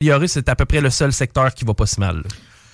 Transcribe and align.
Améliorer, 0.00 0.28
c'est 0.28 0.48
à 0.48 0.54
peu 0.54 0.64
près 0.64 0.80
le 0.80 0.90
seul 0.90 1.12
secteur 1.12 1.52
qui 1.52 1.64
va 1.64 1.74
pas 1.74 1.84
si 1.84 1.98
mal. 1.98 2.18
là. 2.18 2.22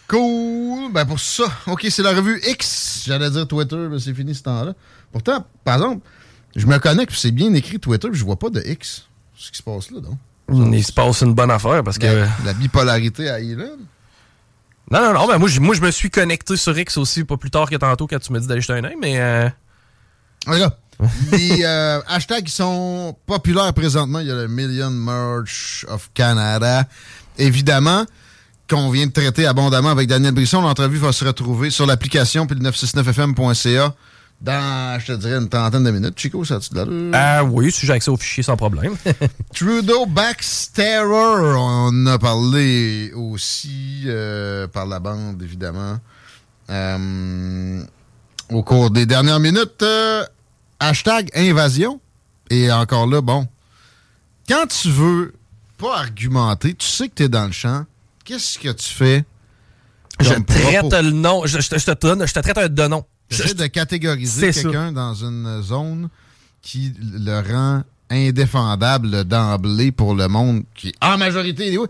Cool. 0.09 0.93
Ben 0.93 1.07
pour 1.07 1.19
ça, 1.19 1.45
OK, 1.69 1.87
c'est 1.89 2.03
la 2.03 2.11
revue 2.11 2.39
X. 2.47 3.05
J'allais 3.07 3.31
dire 3.31 3.49
Twitter, 3.49 3.79
mais 3.91 3.99
c'est 3.99 4.13
fini 4.13 4.35
ce 4.35 4.43
temps-là. 4.43 4.75
Pourtant, 5.11 5.47
par 5.65 5.77
exemple, 5.77 6.07
je 6.55 6.67
me 6.67 6.77
connecte, 6.79 7.15
c'est 7.15 7.31
bien 7.31 7.55
écrit 7.55 7.81
Twitter, 7.81 8.11
puis 8.11 8.19
je 8.19 8.25
vois 8.27 8.39
pas 8.39 8.51
de 8.51 8.61
X. 8.67 9.09
Ce 9.39 9.51
qui 9.51 9.57
se 9.57 9.63
passe 9.63 9.91
là, 9.91 10.01
donc. 10.01 10.19
Il 10.53 10.85
se 10.85 10.93
passe 10.93 11.23
une 11.23 11.33
bonne 11.33 11.51
affaire 11.51 11.83
parce 11.83 11.97
que. 11.97 12.05
La, 12.05 12.29
la 12.45 12.53
bipolarité 12.53 13.31
à 13.31 13.41
Elon. 13.41 13.79
Non, 14.91 15.01
non, 15.01 15.15
non, 15.15 15.27
ben 15.27 15.39
moi, 15.39 15.49
je- 15.49 15.61
moi, 15.61 15.75
je 15.75 15.81
me 15.81 15.91
suis 15.91 16.11
connecté 16.11 16.59
sur 16.59 16.79
X 16.79 16.99
aussi, 16.99 17.25
pas 17.25 17.39
plus 17.39 17.51
tard 17.51 17.71
que 17.71 17.77
tantôt 17.77 18.07
quand 18.07 18.19
tu 18.19 18.35
m'as 18.35 18.41
dit 18.41 18.47
d'aller 18.49 18.61
jeter 18.61 18.75
un 18.75 18.85
œil, 18.85 18.97
mais. 19.01 19.19
euh, 19.19 19.49
Regarde. 20.47 20.77
Les 21.33 21.65
euh, 21.65 22.01
hashtags 22.07 22.45
qui 22.45 22.53
sont 22.53 23.17
populaires 23.27 23.73
présentement, 23.75 24.21
il 24.21 24.29
y 24.29 24.31
a 24.31 24.35
le 24.35 24.47
Million 24.47 24.91
Merch 24.91 25.85
of 25.89 26.09
Canada. 26.15 26.87
Évidemment, 27.39 28.05
qu'on 28.69 28.91
vient 28.91 29.07
de 29.07 29.13
traiter 29.13 29.47
abondamment 29.47 29.91
avec 29.91 30.09
Daniel 30.09 30.33
Brisson. 30.33 30.63
L'entrevue 30.63 30.99
va 30.99 31.13
se 31.13 31.25
retrouver 31.25 31.71
sur 31.71 31.87
l'application 31.87 32.47
puis 32.47 32.59
le 32.59 32.69
969fm.ca 32.71 33.95
dans, 34.41 34.99
je 35.01 35.07
te 35.07 35.13
dirais, 35.13 35.39
une 35.39 35.49
trentaine 35.49 35.85
de 35.85 35.91
minutes. 35.91 36.19
Chico, 36.19 36.45
ça 36.45 36.57
a-tu 36.57 36.75
de? 36.75 37.11
Ah 37.15 37.45
oui, 37.45 37.73
si 37.73 37.87
j'ai 37.87 37.93
accès 37.93 38.11
au 38.11 38.17
fichier 38.17 38.43
sans 38.43 38.57
problème. 38.57 38.95
Trudeau 39.55 40.07
Backstarer, 40.07 41.55
on 41.57 42.07
a 42.07 42.19
parlé 42.19 43.11
aussi 43.15 44.03
euh, 44.07 44.67
par 44.67 44.87
la 44.87 44.99
bande, 44.99 45.43
évidemment. 45.43 45.99
Euh, 46.69 47.83
au 48.51 48.63
cours 48.63 48.91
des 48.91 49.07
dernières 49.07 49.41
minutes, 49.41 49.83
euh, 49.83 50.25
hashtag 50.79 51.31
invasion. 51.35 52.01
Et 52.51 52.71
encore 52.71 53.07
là, 53.07 53.23
bon, 53.23 53.49
quand 54.49 54.67
tu 54.67 54.91
veux 54.91 55.35
pas 55.89 55.99
argumenter, 55.99 56.75
tu 56.75 56.87
sais 56.87 57.09
que 57.09 57.15
tu 57.17 57.23
es 57.25 57.29
dans 57.29 57.47
le 57.47 57.53
champ, 57.53 57.85
qu'est-ce 58.25 58.59
que 58.59 58.71
tu 58.71 58.89
fais? 58.89 59.25
je 60.21 60.29
traite 60.29 60.47
propos? 60.47 60.91
le 61.03 61.11
nom, 61.11 61.45
je, 61.47 61.61
je 61.61 61.69
te- 61.69 61.79
je 61.79 61.85
te 61.87 62.07
donne, 62.07 62.27
je 62.27 62.33
te 62.33 62.39
traite 62.41 62.57
un 62.59 62.69
de 62.69 62.87
nom. 62.87 63.05
Je- 63.31 63.37
J'essaie 63.37 63.49
je- 63.51 63.55
de 63.55 63.67
catégoriser 63.67 64.53
quelqu'un 64.53 64.93
dans 64.93 65.15
une 65.15 65.61
zone 65.63 66.09
qui 66.63 66.93
le 67.01 67.41
rend 67.53 67.83
indéfendable 68.11 69.25
d'emblée 69.25 69.93
pour 69.93 70.15
le 70.15 70.29
monde 70.29 70.63
qui, 70.75 70.95
en 71.03 71.19
majorité, 71.19 71.69
anyway, 71.69 71.89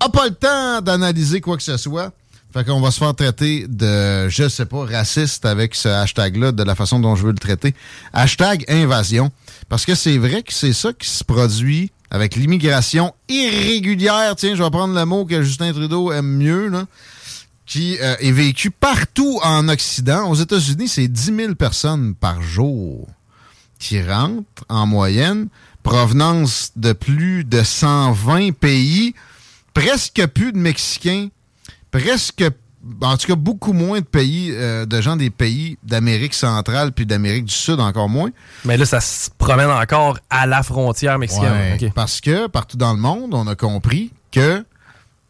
a 0.00 0.08
pas 0.08 0.26
le 0.28 0.34
temps 0.34 0.80
d'analyser 0.80 1.40
quoi 1.40 1.56
que 1.56 1.62
ce 1.62 1.76
soit. 1.76 2.12
Fait 2.52 2.64
qu'on 2.64 2.80
va 2.80 2.90
se 2.90 2.98
faire 2.98 3.14
traiter 3.14 3.66
de, 3.68 4.28
je 4.28 4.48
sais 4.48 4.66
pas, 4.66 4.84
raciste 4.84 5.44
avec 5.46 5.74
ce 5.74 5.88
hashtag-là, 5.88 6.50
de 6.52 6.62
la 6.64 6.74
façon 6.74 6.98
dont 6.98 7.14
je 7.14 7.24
veux 7.24 7.32
le 7.32 7.38
traiter. 7.38 7.74
Hashtag 8.12 8.64
invasion. 8.68 9.30
Parce 9.68 9.84
que 9.84 9.94
c'est 9.94 10.18
vrai 10.18 10.42
que 10.42 10.52
c'est 10.52 10.72
ça 10.72 10.92
qui 10.92 11.08
se 11.08 11.22
produit 11.22 11.92
avec 12.10 12.36
l'immigration 12.36 13.14
irrégulière. 13.28 14.34
Tiens, 14.36 14.54
je 14.54 14.62
vais 14.62 14.70
prendre 14.70 14.94
le 14.94 15.04
mot 15.04 15.24
que 15.24 15.42
Justin 15.42 15.72
Trudeau 15.72 16.12
aime 16.12 16.36
mieux, 16.36 16.68
là 16.68 16.86
qui 17.70 17.98
euh, 18.00 18.16
est 18.18 18.32
vécu 18.32 18.72
partout 18.72 19.38
en 19.44 19.68
Occident. 19.68 20.28
Aux 20.28 20.34
États-Unis, 20.34 20.88
c'est 20.88 21.06
10 21.06 21.36
000 21.36 21.54
personnes 21.54 22.16
par 22.16 22.42
jour 22.42 23.06
qui 23.78 24.02
rentrent 24.02 24.64
en 24.68 24.86
moyenne, 24.86 25.46
provenance 25.84 26.72
de 26.74 26.92
plus 26.92 27.44
de 27.44 27.62
120 27.62 28.56
pays, 28.56 29.14
presque 29.72 30.26
plus 30.26 30.52
de 30.52 30.58
Mexicains, 30.58 31.28
presque, 31.92 32.44
en 33.02 33.16
tout 33.16 33.26
cas 33.26 33.34
beaucoup 33.34 33.72
moins 33.72 34.00
de 34.00 34.04
pays, 34.04 34.52
euh, 34.52 34.86
de 34.86 35.00
gens 35.00 35.16
des 35.16 35.30
pays 35.30 35.78
d'Amérique 35.82 36.34
centrale 36.34 36.92
puis 36.92 37.06
d'Amérique 37.06 37.46
du 37.46 37.54
Sud 37.54 37.80
encore 37.80 38.08
moins. 38.08 38.30
Mais 38.64 38.76
là, 38.76 38.84
ça 38.84 39.00
se 39.00 39.30
promène 39.36 39.70
encore 39.70 40.18
à 40.30 40.46
la 40.46 40.62
frontière 40.62 41.18
mexicaine. 41.18 41.78
Ouais. 41.80 41.92
Parce 41.94 42.20
que 42.20 42.46
partout 42.46 42.76
dans 42.76 42.92
le 42.92 43.00
monde, 43.00 43.34
on 43.34 43.46
a 43.46 43.54
compris 43.54 44.12
que 44.32 44.64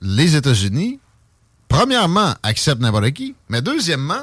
les 0.01 0.37
États-Unis, 0.37 0.99
premièrement, 1.69 2.35
acceptent 2.43 2.81
n'importe 2.81 3.11
qui, 3.11 3.35
mais 3.49 3.63
deuxièmement, 3.63 4.23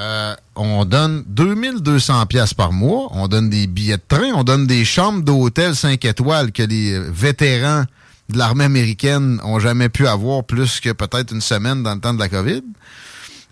euh, 0.00 0.34
on 0.54 0.84
donne 0.84 1.24
2200 1.26 2.26
pièces 2.26 2.54
par 2.54 2.72
mois, 2.72 3.08
on 3.12 3.26
donne 3.26 3.50
des 3.50 3.66
billets 3.66 3.96
de 3.96 4.02
train, 4.06 4.32
on 4.34 4.44
donne 4.44 4.66
des 4.66 4.84
chambres 4.84 5.22
d'hôtel 5.22 5.74
5 5.74 6.04
étoiles 6.04 6.52
que 6.52 6.62
les 6.62 6.98
vétérans 7.00 7.84
de 8.28 8.38
l'armée 8.38 8.64
américaine 8.64 9.40
ont 9.42 9.58
jamais 9.58 9.88
pu 9.88 10.06
avoir 10.06 10.44
plus 10.44 10.80
que 10.80 10.90
peut-être 10.92 11.32
une 11.32 11.40
semaine 11.40 11.82
dans 11.82 11.94
le 11.94 12.00
temps 12.00 12.14
de 12.14 12.18
la 12.18 12.28
COVID. 12.28 12.62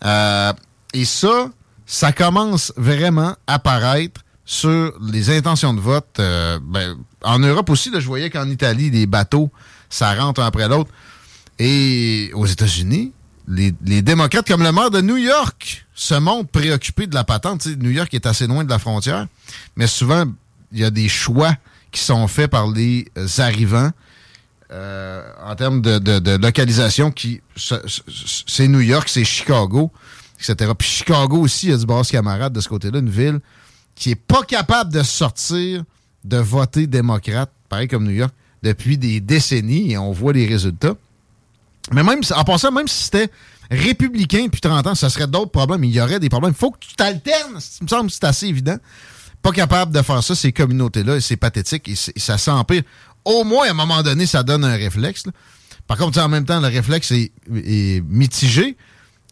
Euh, 0.04 0.52
et 0.92 1.04
ça, 1.04 1.50
ça 1.86 2.12
commence 2.12 2.72
vraiment 2.76 3.34
à 3.46 3.58
paraître 3.58 4.20
sur 4.44 4.92
les 5.00 5.30
intentions 5.30 5.74
de 5.74 5.80
vote. 5.80 6.06
euh, 6.20 6.58
ben, 6.62 6.96
en 7.22 7.38
Europe 7.38 7.70
aussi, 7.70 7.90
là, 7.90 8.00
je 8.00 8.06
voyais 8.06 8.30
qu'en 8.30 8.48
Italie, 8.48 8.90
les 8.90 9.06
bateaux, 9.06 9.50
ça 9.88 10.14
rentre 10.14 10.40
un 10.40 10.46
après 10.46 10.68
l'autre. 10.68 10.90
Et 11.58 12.30
aux 12.34 12.46
États-Unis, 12.46 13.12
les, 13.48 13.74
les 13.84 14.02
démocrates 14.02 14.46
comme 14.46 14.62
le 14.62 14.72
maire 14.72 14.90
de 14.90 15.00
New 15.00 15.16
York 15.16 15.86
se 15.94 16.14
montrent 16.14 16.50
préoccupés 16.50 17.06
de 17.06 17.14
la 17.14 17.24
patente. 17.24 17.66
New 17.66 17.90
York 17.90 18.12
est 18.12 18.26
assez 18.26 18.46
loin 18.46 18.62
de 18.62 18.70
la 18.70 18.78
frontière, 18.78 19.26
mais 19.74 19.86
souvent, 19.86 20.24
il 20.72 20.80
y 20.80 20.84
a 20.84 20.90
des 20.90 21.08
choix 21.08 21.54
qui 21.90 22.00
sont 22.00 22.28
faits 22.28 22.50
par 22.50 22.68
les 22.68 23.06
arrivants 23.38 23.90
euh, 24.72 25.22
en 25.44 25.54
termes 25.54 25.80
de, 25.82 26.36
localisation. 26.36 27.10
qui 27.10 27.40
ce- 27.56 27.74
ce- 27.86 28.02
C'est 28.46 28.68
New 28.68 28.80
York, 28.80 29.08
c'est 29.08 29.24
Chicago. 29.24 29.90
etc. 30.38 30.72
Puis 30.76 30.88
Chicago 30.88 31.38
aussi, 31.38 31.66
il 31.68 31.70
y 31.70 31.72
a 31.72 31.78
du 31.78 31.86
base 31.86 32.10
camarade 32.10 32.52
de 32.52 32.60
ce 32.60 32.68
côté-là, 32.68 32.98
une 32.98 33.08
ville 33.08 33.40
qui 33.94 34.10
est 34.10 34.14
pas 34.14 34.42
capable 34.42 34.92
de 34.92 35.02
sortir 35.02 35.82
de 36.24 36.36
voter 36.36 36.86
démocrate, 36.86 37.50
pareil 37.70 37.88
comme 37.88 38.04
New 38.04 38.10
York, 38.10 38.32
depuis 38.62 38.98
des 38.98 39.20
décennies, 39.20 39.92
et 39.92 39.98
on 39.98 40.12
voit 40.12 40.32
les 40.34 40.46
résultats. 40.46 40.94
Mais 41.92 42.02
même, 42.02 42.20
en 42.34 42.44
passant, 42.44 42.70
même 42.72 42.88
si 42.88 43.04
c'était 43.04 43.30
républicain 43.70 44.44
depuis 44.46 44.60
30 44.60 44.86
ans, 44.88 44.94
ça 44.94 45.08
serait 45.08 45.26
d'autres 45.26 45.50
problèmes. 45.52 45.84
Il 45.84 45.92
y 45.94 46.00
aurait 46.00 46.20
des 46.20 46.28
problèmes. 46.28 46.52
Il 46.52 46.58
faut 46.58 46.70
que 46.72 46.78
tu 46.80 46.94
t'alternes. 46.94 47.58
Il 47.80 47.84
me 47.84 47.88
semble 47.88 48.06
que 48.08 48.12
c'est 48.12 48.24
assez 48.24 48.46
évident. 48.46 48.76
Pas 49.42 49.52
capable 49.52 49.92
de 49.92 50.02
faire 50.02 50.22
ça, 50.22 50.34
ces 50.34 50.52
communautés-là, 50.52 51.20
c'est 51.20 51.36
pathétique 51.36 51.88
et, 51.88 51.94
ça 51.94 52.36
s'empire. 52.38 52.82
Au 53.26 53.42
moins, 53.42 53.66
à 53.66 53.72
un 53.72 53.74
moment 53.74 54.04
donné, 54.04 54.24
ça 54.24 54.44
donne 54.44 54.64
un 54.64 54.76
réflexe. 54.76 55.24
Par 55.88 55.98
contre, 55.98 56.20
en 56.20 56.28
même 56.28 56.44
temps, 56.44 56.60
le 56.60 56.68
réflexe 56.68 57.10
est, 57.10 57.32
mitigé. 58.08 58.76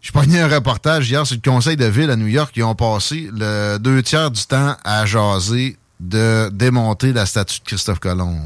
Je 0.02 0.10
prenais 0.10 0.40
un 0.40 0.48
reportage 0.48 1.08
hier 1.08 1.24
sur 1.24 1.36
le 1.36 1.48
conseil 1.48 1.76
de 1.76 1.84
ville 1.84 2.10
à 2.10 2.16
New 2.16 2.26
York 2.26 2.52
qui 2.52 2.62
ont 2.64 2.74
passé 2.74 3.30
le 3.32 3.78
deux 3.78 4.02
tiers 4.02 4.32
du 4.32 4.44
temps 4.44 4.76
à 4.84 5.06
jaser 5.06 5.76
de 6.00 6.50
démonter 6.52 7.12
la 7.12 7.24
statue 7.24 7.60
de 7.60 7.64
Christophe 7.64 8.00
Colomb. 8.00 8.36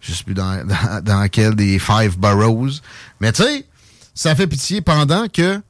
Je 0.00 0.12
sais 0.12 0.22
plus 0.22 0.34
dans, 0.34 0.64
dans, 1.02 1.28
quel 1.28 1.56
des 1.56 1.80
Five 1.80 2.16
Boroughs. 2.16 2.80
Mais 3.20 3.32
tu 3.32 3.42
sais, 3.42 3.66
ça 4.14 4.36
fait 4.36 4.46
pitié 4.46 4.80
pendant 4.80 5.26
que 5.26 5.60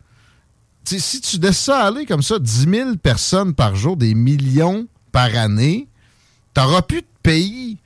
si 0.85 1.23
tu 1.23 1.39
laisses 1.39 1.59
ça 1.59 1.87
aller 1.87 2.05
comme 2.05 2.23
ça, 2.23 2.39
10 2.39 2.69
000 2.69 2.97
personnes 2.97 3.55
par 3.55 3.77
jour, 3.77 3.97
des 3.97 4.15
millions 4.15 4.87
par 5.11 5.35
année, 5.37 5.89
t'auras 6.53 6.83
plus 6.83 7.01
de 7.01 7.07
pays. 7.23 7.79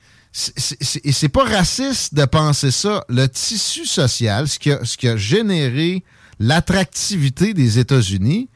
Et 1.03 1.11
c'est 1.13 1.29
pas 1.29 1.45
raciste 1.45 2.13
de 2.13 2.25
penser 2.25 2.71
ça. 2.71 3.05
Le 3.07 3.27
tissu 3.27 3.85
social, 3.85 4.49
ce 4.49 4.59
qui 4.59 4.71
a, 4.71 4.83
ce 4.83 4.97
qui 4.97 5.07
a 5.07 5.15
généré 5.15 6.03
l'attractivité 6.39 7.53
des 7.53 7.79
États-Unis, 7.79 8.49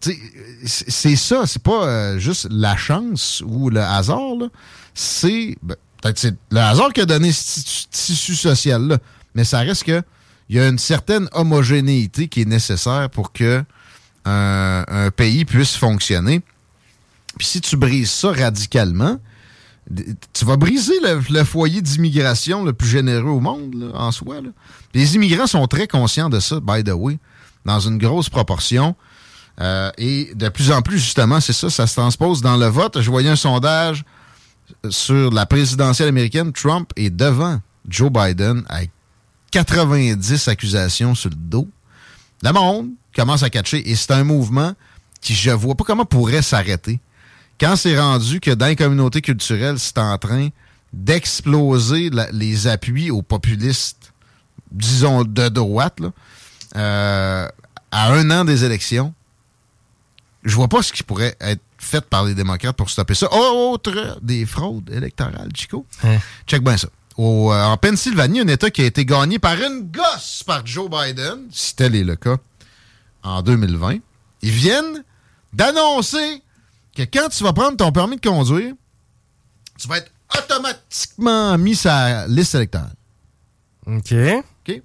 c'est 0.00 1.16
ça. 1.16 1.46
C'est 1.46 1.62
pas 1.62 1.86
euh, 1.86 2.18
juste 2.18 2.48
la 2.50 2.76
chance 2.76 3.40
ou 3.46 3.70
le 3.70 3.80
hasard. 3.80 4.50
C'est 4.94 5.56
ben, 5.62 5.76
peut-être 6.02 6.18
c'est 6.18 6.34
le 6.50 6.58
hasard 6.58 6.92
qui 6.92 7.02
a 7.02 7.06
donné 7.06 7.30
ce 7.30 7.86
tissu 7.90 8.34
social-là. 8.34 8.98
Mais 9.36 9.44
ça 9.44 9.60
reste 9.60 9.84
que 9.84 10.02
il 10.48 10.56
y 10.56 10.58
a 10.58 10.66
une 10.66 10.78
certaine 10.78 11.28
homogénéité 11.32 12.26
qui 12.26 12.40
est 12.40 12.48
nécessaire 12.48 13.08
pour 13.10 13.32
que 13.32 13.62
un 14.24 15.10
pays 15.16 15.44
puisse 15.44 15.76
fonctionner. 15.76 16.42
Puis 17.38 17.46
si 17.46 17.60
tu 17.60 17.76
brises 17.76 18.10
ça 18.10 18.32
radicalement, 18.32 19.18
tu 20.32 20.44
vas 20.44 20.56
briser 20.56 20.94
le, 21.30 21.44
foyer 21.44 21.82
d'immigration 21.82 22.64
le 22.64 22.72
plus 22.72 22.88
généreux 22.88 23.30
au 23.30 23.40
monde, 23.40 23.92
en 23.94 24.12
soi. 24.12 24.36
Les 24.94 25.14
immigrants 25.16 25.46
sont 25.46 25.66
très 25.66 25.88
conscients 25.88 26.30
de 26.30 26.40
ça, 26.40 26.60
by 26.60 26.84
the 26.84 26.92
way, 26.94 27.18
dans 27.64 27.80
une 27.80 27.98
grosse 27.98 28.28
proportion. 28.28 28.94
Euh, 29.60 29.90
et 29.98 30.32
de 30.34 30.48
plus 30.48 30.70
en 30.70 30.80
plus, 30.80 30.98
justement, 30.98 31.40
c'est 31.40 31.52
ça, 31.52 31.70
ça 31.70 31.86
se 31.86 31.94
transpose 31.94 32.40
dans 32.40 32.56
le 32.56 32.66
vote. 32.66 33.00
Je 33.00 33.10
voyais 33.10 33.28
un 33.28 33.36
sondage 33.36 34.04
sur 34.88 35.30
la 35.30 35.44
présidentielle 35.44 36.08
américaine. 36.08 36.52
Trump 36.52 36.92
est 36.96 37.10
devant 37.10 37.60
Joe 37.88 38.10
Biden 38.10 38.62
avec 38.68 38.90
90 39.50 40.48
accusations 40.48 41.14
sur 41.14 41.30
le 41.30 41.36
dos. 41.36 41.68
Le 42.42 42.52
monde 42.52 42.90
commence 43.14 43.42
à 43.42 43.50
catcher 43.50 43.90
et 43.90 43.96
c'est 43.96 44.12
un 44.12 44.24
mouvement 44.24 44.72
qui, 45.20 45.34
je 45.34 45.50
vois 45.50 45.74
pas 45.74 45.84
comment 45.84 46.06
pourrait 46.06 46.42
s'arrêter 46.42 47.00
quand 47.60 47.76
c'est 47.76 47.98
rendu 47.98 48.40
que 48.40 48.50
dans 48.52 48.66
les 48.66 48.76
communautés 48.76 49.20
culturelles, 49.20 49.78
c'est 49.78 49.98
en 49.98 50.16
train 50.18 50.48
d'exploser 50.92 52.10
les 52.32 52.66
appuis 52.66 53.10
aux 53.10 53.22
populistes, 53.22 54.12
disons, 54.72 55.24
de 55.24 55.48
droite, 55.48 55.98
euh, 56.76 57.48
à 57.92 58.12
un 58.12 58.30
an 58.30 58.44
des 58.44 58.64
élections, 58.64 59.14
je 60.42 60.54
vois 60.56 60.68
pas 60.68 60.82
ce 60.82 60.92
qui 60.92 61.02
pourrait 61.02 61.36
être 61.40 61.60
fait 61.76 62.04
par 62.04 62.24
les 62.24 62.34
démocrates 62.34 62.76
pour 62.76 62.88
stopper 62.88 63.14
ça. 63.14 63.28
Autre 63.32 64.18
des 64.22 64.46
fraudes 64.46 64.90
électorales, 64.90 65.50
Chico. 65.54 65.86
Hein? 66.02 66.18
Check 66.46 66.62
bien 66.62 66.76
ça. 66.76 66.88
Au, 67.16 67.52
euh, 67.52 67.64
en 67.64 67.76
Pennsylvanie, 67.76 68.40
un 68.40 68.48
État 68.48 68.70
qui 68.70 68.82
a 68.82 68.86
été 68.86 69.04
gagné 69.04 69.38
par 69.38 69.54
une 69.54 69.90
gosse 69.90 70.42
par 70.46 70.66
Joe 70.66 70.88
Biden, 70.88 71.46
si 71.50 71.76
tel 71.76 71.94
est 71.94 72.04
le 72.04 72.16
cas, 72.16 72.36
en 73.22 73.42
2020, 73.42 73.98
ils 74.42 74.50
viennent 74.50 75.04
d'annoncer 75.52 76.42
que 77.06 77.18
quand 77.18 77.28
tu 77.28 77.44
vas 77.44 77.52
prendre 77.52 77.76
ton 77.76 77.92
permis 77.92 78.16
de 78.16 78.26
conduire, 78.26 78.74
tu 79.78 79.88
vas 79.88 79.98
être 79.98 80.10
automatiquement 80.38 81.56
mis 81.58 81.76
sur 81.76 81.90
la 81.90 82.26
liste 82.26 82.54
électorale. 82.54 82.94
OK. 83.86 84.12
OK? 84.12 84.82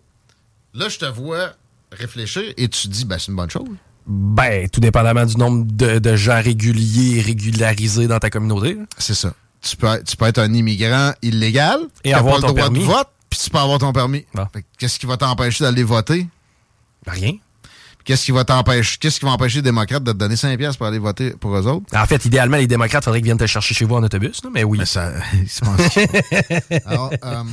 Là, 0.74 0.90
je 0.90 0.98
te 1.00 1.06
vois 1.06 1.54
réfléchir 1.92 2.44
et 2.58 2.68
tu 2.68 2.88
te 2.88 2.94
dis, 2.94 3.06
ben, 3.06 3.18
c'est 3.18 3.30
une 3.30 3.38
bonne 3.38 3.50
chose. 3.50 3.68
Ben, 4.08 4.70
tout 4.70 4.80
dépendamment 4.80 5.26
du 5.26 5.38
nombre 5.38 5.66
de, 5.68 6.16
gens 6.16 6.42
réguliers 6.42 7.18
et 7.18 7.22
régularisés 7.22 8.08
dans 8.08 8.20
ta 8.20 8.30
communauté. 8.30 8.78
C'est 8.98 9.16
ça. 9.16 9.34
Tu 9.62 9.76
peux, 9.78 10.04
tu 10.04 10.16
peux 10.16 10.26
être 10.26 10.38
un 10.38 10.54
immigrant 10.54 11.14
illégal 11.24 11.80
et 12.04 12.14
avoir 12.14 12.40
pas 12.40 12.48
le 12.48 12.54
droit 12.54 12.70
de 12.70 12.80
vote, 12.80 13.10
puis 13.30 13.40
tu 13.40 13.50
peux 13.50 13.58
avoir 13.58 13.80
ton 13.80 13.94
permis. 13.94 14.26
Qu'est-ce 14.78 15.00
qui 15.00 15.08
va 15.08 15.18
t'empêcher 15.18 15.64
d'aller 15.64 15.84
voter? 15.84 16.28
Rien. 17.08 17.34
Qu'est-ce 18.06 18.26
qui 18.26 18.32
va 18.32 18.46
t'empêcher, 18.46 18.98
qu'est-ce 19.00 19.20
qui 19.20 19.26
va 19.26 19.32
empêcher 19.32 19.58
les 19.58 19.62
démocrates 19.64 20.04
de 20.04 20.12
te 20.12 20.18
donner 20.18 20.36
5 20.36 20.56
pièces 20.60 20.78
pour 20.78 20.86
aller 20.86 21.00
voter 21.00 21.32
pour 21.32 21.58
eux 21.58 21.66
autres? 21.66 21.86
En 21.92 22.06
fait, 22.06 22.24
idéalement, 22.26 22.58
les 22.58 22.68
démocrates, 22.68 23.02
il 23.02 23.06
faudrait 23.06 23.20
qu'ils 23.20 23.26
viennent 23.26 23.38
te 23.40 23.48
chercher 23.48 23.74
chez 23.74 23.84
vous 23.84 23.96
en 23.96 24.04
autobus, 24.04 24.42
mais 24.54 24.64
oui. 24.64 24.78
Mais 24.78 24.86
ça, 24.86 25.12
Alors, 26.86 27.12
euh, 27.24 27.44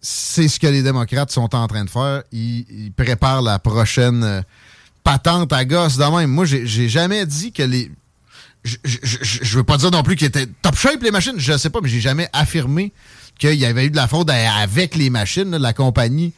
c'est 0.00 0.46
ce 0.46 0.60
que 0.60 0.68
les 0.68 0.84
démocrates 0.84 1.32
sont 1.32 1.56
en 1.56 1.66
train 1.66 1.84
de 1.84 1.90
faire. 1.90 2.22
Ils, 2.30 2.92
préparent 2.96 3.42
la 3.42 3.58
prochaine 3.58 4.22
euh, 4.22 4.42
patente 5.02 5.52
à 5.52 5.64
gosse 5.64 5.96
de 5.96 6.04
même. 6.04 6.30
Moi, 6.30 6.44
j'ai 6.44 6.88
jamais 6.88 7.26
dit 7.26 7.50
que 7.50 7.64
les... 7.64 7.90
Je, 8.62 9.56
veux 9.56 9.64
pas 9.64 9.76
dire 9.76 9.90
non 9.90 10.04
plus 10.04 10.14
qu'ils 10.14 10.28
étaient 10.28 10.46
top 10.46 10.76
shape, 10.76 11.02
les 11.02 11.10
machines. 11.10 11.34
Je 11.36 11.56
sais 11.58 11.70
pas, 11.70 11.80
mais 11.82 11.88
j'ai 11.88 12.00
jamais 12.00 12.28
affirmé 12.32 12.92
qu'il 13.38 13.54
y 13.54 13.64
avait 13.64 13.86
eu 13.86 13.90
de 13.90 13.96
la 13.96 14.06
fraude 14.06 14.30
avec 14.30 14.94
les 14.94 15.10
machines, 15.10 15.56
la 15.56 15.72
compagnie 15.72 16.32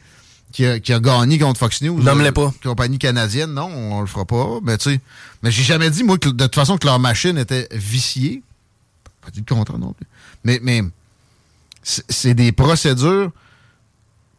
qui 0.51 0.65
a, 0.65 0.99
gagné 0.99 1.37
contre 1.37 1.59
Fox 1.59 1.81
News. 1.81 2.01
Nomme-les 2.01 2.31
pas. 2.31 2.51
Compagnie 2.63 2.97
canadienne, 2.97 3.53
non, 3.53 3.67
on 3.67 4.01
le 4.01 4.07
fera 4.07 4.25
pas. 4.25 4.59
Mais 4.63 4.77
tu 4.77 4.91
sais, 4.91 5.01
mais 5.43 5.51
j'ai 5.51 5.63
jamais 5.63 5.89
dit, 5.89 6.03
moi, 6.03 6.17
que, 6.17 6.29
de 6.29 6.43
toute 6.43 6.55
façon, 6.55 6.77
que 6.77 6.87
leur 6.87 6.99
machine 6.99 7.37
était 7.37 7.67
viciée. 7.71 8.41
Pas 9.21 9.31
dit 9.31 9.43
le 9.47 9.55
contraire 9.55 9.77
non 9.77 9.93
plus. 9.93 10.07
Mais, 10.43 10.59
mais 10.61 10.83
c'est 11.83 12.33
des 12.33 12.51
procédures 12.51 13.31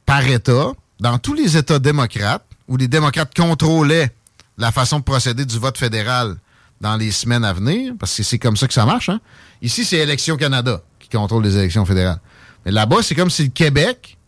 par 0.05 0.27
État, 0.27 0.73
dans 0.99 1.19
tous 1.19 1.35
les 1.35 1.57
États 1.57 1.79
démocrates, 1.79 2.45
où 2.69 2.77
les 2.77 2.89
démocrates 2.89 3.35
contrôlaient 3.35 4.11
la 4.59 4.73
façon 4.73 4.99
de 4.99 5.05
procéder 5.05 5.45
du 5.45 5.59
vote 5.59 5.79
fédéral 5.79 6.37
dans 6.81 6.97
les 6.97 7.13
semaines 7.13 7.45
à 7.45 7.53
venir, 7.53 7.95
parce 7.99 8.17
que 8.17 8.23
c'est 8.23 8.39
comme 8.39 8.57
ça 8.57 8.67
que 8.67 8.75
ça 8.75 8.87
marche. 8.87 9.09
Hein? 9.09 9.21
Ici, 9.63 9.85
c'est 9.85 9.99
Élections 9.99 10.37
Canada 10.37 10.83
qui 10.99 11.09
contrôle 11.09 11.45
les 11.45 11.57
élections 11.57 11.85
fédérales. 11.85 12.21
Mais 12.65 12.73
là-bas, 12.73 13.03
c'est 13.03 13.15
comme 13.15 13.31
si 13.31 13.45
le 13.45 13.51
Québec 13.51 14.19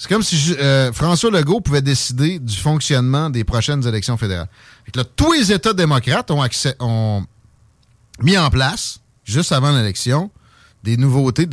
c'est 0.00 0.08
comme 0.08 0.22
si 0.22 0.56
euh, 0.58 0.94
François 0.94 1.30
Legault 1.30 1.60
pouvait 1.60 1.82
décider 1.82 2.38
du 2.38 2.56
fonctionnement 2.56 3.28
des 3.28 3.44
prochaines 3.44 3.86
élections 3.86 4.16
fédérales. 4.16 4.48
tous 5.14 5.32
les 5.34 5.52
États 5.52 5.74
démocrates 5.74 6.30
ont, 6.30 6.40
accès, 6.40 6.74
ont 6.80 7.22
mis 8.22 8.38
en 8.38 8.48
place, 8.48 9.00
juste 9.24 9.52
avant 9.52 9.76
l'élection, 9.76 10.30
des 10.82 10.96
nouveautés 10.96 11.46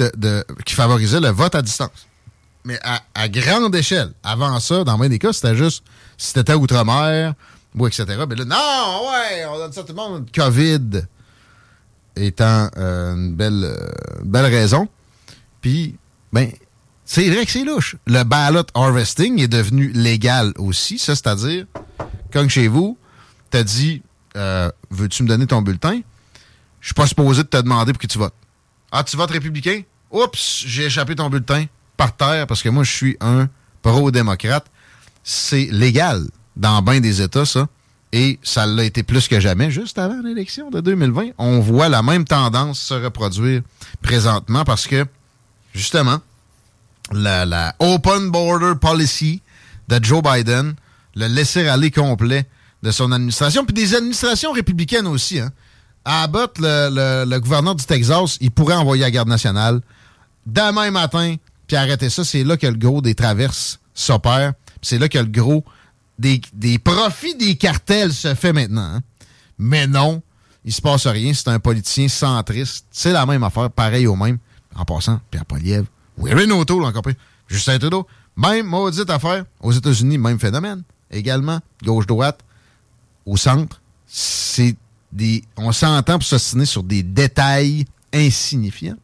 qui 0.64 0.76
favorisaient 0.76 1.20
le 1.20 1.28
vote 1.28 1.56
à 1.56 1.62
distance. 1.62 2.08
Mais 2.64 2.80
à, 3.14 3.28
grande 3.28 3.76
échelle. 3.76 4.14
Avant 4.24 4.58
ça, 4.62 4.86
dans 4.86 4.98
bien 4.98 5.10
des 5.10 5.20
cas, 5.20 5.34
c'était 5.34 5.58
juste 5.58 5.84
si 6.18 6.34
t'étais 6.34 6.54
outre-mer, 6.54 7.34
ou 7.76 7.86
etc. 7.86 8.06
Mais 8.30 8.36
là, 8.36 8.46
non, 8.46 9.10
ouais, 9.12 9.46
on 9.46 9.58
donne 9.58 9.74
ça 9.74 9.82
à 9.82 9.84
tout 9.84 9.90
le 9.90 9.96
monde. 9.96 10.26
COVID 10.34 11.02
étant 12.16 12.70
euh, 12.78 13.14
une 13.14 13.36
belle, 13.36 13.66
euh, 13.66 13.90
belle 14.24 14.46
raison. 14.46 14.88
Puis, 15.60 15.98
ben, 16.32 16.50
c'est 17.10 17.30
vrai 17.30 17.46
que 17.46 17.52
c'est 17.52 17.64
louche. 17.64 17.96
Le 18.06 18.24
ballot 18.24 18.66
harvesting 18.74 19.40
est 19.40 19.48
devenu 19.48 19.92
légal 19.94 20.52
aussi. 20.58 21.00
Ça, 21.00 21.16
c'est-à-dire, 21.16 21.66
comme 22.34 22.50
chez 22.50 22.68
vous, 22.68 22.98
t'as 23.50 23.64
dit 23.64 24.02
euh, 24.36 24.70
Veux-tu 24.92 25.24
me 25.24 25.30
donner 25.30 25.48
ton 25.48 25.62
bulletin? 25.62 26.02
Je 26.82 26.88
suis 26.88 26.94
pas 26.94 27.08
supposé 27.08 27.44
de 27.44 27.48
te 27.48 27.58
demander 27.58 27.94
pour 27.94 28.02
que 28.02 28.08
tu 28.08 28.18
votes. 28.18 28.34
Ah, 28.92 29.06
tu 29.06 29.16
votes 29.16 29.32
républicain? 29.32 29.84
Oups, 30.12 30.64
j'ai 30.66 30.88
échappé 30.88 31.16
ton 31.16 31.30
bulletin 31.30 31.66
par 31.96 32.14
terre 32.14 32.46
parce 32.46 32.62
que 32.62 32.68
moi, 32.68 32.84
je 32.84 32.92
suis 32.92 33.18
un 33.22 33.48
pro-démocrate. 33.82 34.66
C'est 35.24 35.70
légal 35.72 36.28
dans 36.58 36.82
bien 36.82 37.00
des 37.00 37.22
États, 37.22 37.46
ça. 37.46 37.70
Et 38.12 38.38
ça 38.44 38.66
l'a 38.66 38.84
été 38.84 39.04
plus 39.04 39.30
que 39.30 39.40
jamais, 39.40 39.72
juste 39.72 39.98
avant 39.98 40.22
l'élection 40.22 40.70
de 40.70 40.82
2020. 40.82 41.30
On 41.38 41.60
voit 41.62 41.88
la 41.88 42.04
même 42.04 42.26
tendance 42.26 42.80
se 42.80 42.94
reproduire 42.94 43.62
présentement 44.02 44.66
parce 44.66 44.88
que, 44.88 45.06
justement, 45.74 46.20
la, 47.12 47.76
Open 47.80 48.30
Border 48.32 48.74
Policy 48.80 49.42
de 49.88 50.04
Joe 50.04 50.22
Biden, 50.22 50.76
le 51.16 51.28
laisser-aller 51.28 51.92
complet 51.92 52.46
de 52.84 52.92
son 52.92 53.12
administration, 53.12 53.66
puis 53.66 53.74
des 53.74 53.96
administrations 53.96 54.52
républicaines 54.52 55.08
aussi. 55.08 55.40
Hein. 55.40 55.52
Abbott, 56.06 56.58
le, 56.60 57.40
gouverneur 57.40 57.76
du 57.76 57.86
Texas, 57.86 58.38
il 58.40 58.52
pourrait 58.52 58.76
envoyer 58.76 59.04
la 59.04 59.12
garde 59.12 59.30
nationale 59.30 59.82
demain 60.46 60.92
matin, 60.92 61.36
puis 61.68 61.76
arrêter 61.76 62.10
ça. 62.10 62.24
C'est 62.24 62.44
là 62.44 62.56
que 62.56 62.68
le 62.68 62.78
gros 62.78 63.02
des 63.02 63.16
traverses 63.16 63.80
s'opère. 63.94 64.54
C'est 64.82 65.00
là 65.00 65.10
que 65.10 65.18
le 65.18 65.26
gros 65.26 65.66
des, 66.20 66.42
des 66.54 66.80
profits 66.80 67.36
des 67.36 67.56
cartels 67.56 68.14
se 68.14 68.34
fait 68.36 68.54
maintenant. 68.54 68.96
hein. 68.96 69.02
Mais 69.58 69.88
non, 69.88 70.22
il 70.64 70.72
se 70.74 70.82
passe 70.82 71.08
rien. 71.08 71.34
C'est 71.34 71.50
un 71.50 71.60
politicien 71.60 72.08
centriste. 72.08 72.86
C'est 72.92 73.12
la 73.12 73.26
même 73.26 73.44
affaire, 73.44 73.70
pareil 73.72 74.08
au 74.08 74.16
même. 74.16 74.38
En 74.76 74.86
passant, 74.86 75.20
Pierre 75.32 75.46
Poliev, 76.18 76.36
Warren 76.38 76.52
O'Toole, 76.52 76.86
encore 76.86 77.02
plus. 77.02 77.16
Justin 77.48 77.80
Trudeau, 77.80 78.08
même 78.36 78.66
maudite 78.66 79.10
affaire. 79.10 79.46
Aux 79.62 79.72
États-Unis, 79.72 80.18
même 80.18 80.40
phénomène. 80.40 80.84
Également, 81.10 81.60
gauche-droite, 81.84 82.40
au 83.26 83.38
centre. 83.38 83.82
C'est 84.06 84.76
des. 85.12 85.44
On 85.56 85.72
s'entend 85.72 86.14
pour 86.14 86.28
s'ostiner 86.28 86.66
sur 86.66 86.84
des 86.84 87.04
détails 87.04 87.86
insignifiants. 88.14 88.98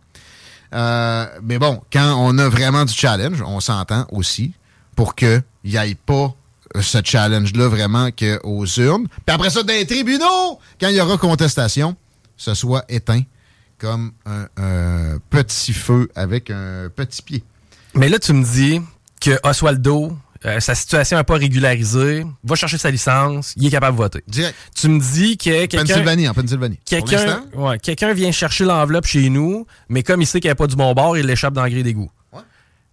Euh, 0.74 1.27
mais 1.43 1.60
bon, 1.60 1.82
quand 1.91 2.15
on 2.17 2.38
a 2.38 2.50
vraiment 2.50 2.84
du 2.84 2.93
challenge, 2.93 3.41
on 3.41 3.60
s'entend 3.60 4.08
aussi 4.12 4.53
pour 4.96 5.15
qu'il 5.15 5.43
n'y 5.63 5.75
ait 5.75 5.96
pas 5.96 6.34
ce 6.82 7.00
challenge-là 7.03 7.67
vraiment 7.67 8.10
qu'aux 8.12 8.65
urnes. 8.65 9.08
Puis 9.25 9.36
après 9.36 9.50
ça, 9.50 9.62
dans 9.62 9.74
les 9.74 9.86
tribunaux, 9.86 10.60
quand 10.79 10.88
il 10.88 10.96
y 10.96 11.01
aura 11.01 11.17
contestation, 11.17 11.96
ce 12.36 12.53
soit 12.53 12.84
éteint 12.89 13.22
comme 13.84 14.13
un, 14.25 14.48
un 14.56 15.18
petit 15.30 15.74
feu 15.74 16.08
avec 16.16 16.50
un 16.50 16.90
petit 16.96 17.22
pied. 17.22 17.44
Mais 17.96 18.08
là, 18.08 18.18
tu 18.18 18.32
me 18.32 18.42
dis 18.42 18.80
que 19.20 19.38
Oswaldo, 19.44 20.18
euh, 20.46 20.62
sa 20.62 20.74
situation 20.74 21.18
n'est 21.18 21.25
pas 21.25 21.36
régularisée, 21.36 22.25
va 22.46 22.56
chercher 22.56 22.78
sa 22.78 22.90
licence, 22.92 23.54
il 23.58 23.68
est 23.68 23.72
capable 23.72 23.98
de 23.98 24.02
voter. 24.02 24.24
Direct. 24.25 24.56
Tu 24.74 24.88
me 24.88 25.02
dis 25.02 25.36
que 25.36 25.66
quelqu'un... 25.66 25.80
Pennsylvanie, 25.80 26.30
en 26.30 26.34
Pennsylvanie. 26.34 26.80
Quelqu'un 26.86 27.44
ouais, 27.56 28.13
vient 28.13 28.32
chercher 28.32 28.63
l'enveloppe 28.63 29.06
chez 29.06 29.30
nous, 29.30 29.68
mais 29.90 30.02
comme 30.02 30.22
il 30.22 30.28
sait 30.28 30.40
qu'il 30.40 30.48
n'y 30.48 30.54
a 30.54 30.56
pas 30.56 30.68
du 30.68 30.78
bon 30.78 30.94
bord, 30.94 31.18
il 31.18 31.25
l'échappe 31.25 31.54
dans 31.54 31.66
le 31.66 31.70
gré 31.70 31.84
d'égout. 31.84 32.10
Ouais. 32.32 32.40